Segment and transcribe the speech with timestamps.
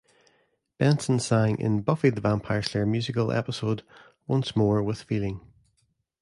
[0.79, 3.83] Benson sang in the "Buffy the Vampire Slayer" musical episode
[4.25, 5.41] "Once More, with Feeling".